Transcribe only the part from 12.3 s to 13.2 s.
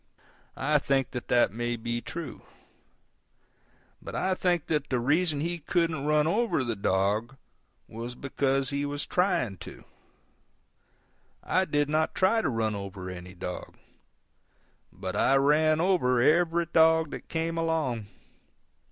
to run over